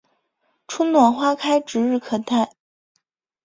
[0.67, 2.55] 春暖花开指日可待